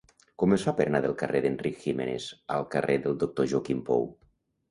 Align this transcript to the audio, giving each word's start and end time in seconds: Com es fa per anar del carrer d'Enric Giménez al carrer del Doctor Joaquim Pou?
Com 0.43 0.53
es 0.55 0.63
fa 0.67 0.71
per 0.77 0.85
anar 0.91 1.01
del 1.05 1.13
carrer 1.19 1.41
d'Enric 1.43 1.77
Giménez 1.83 2.25
al 2.55 2.65
carrer 2.77 2.97
del 3.05 3.19
Doctor 3.25 3.49
Joaquim 3.53 3.85
Pou? 3.91 4.09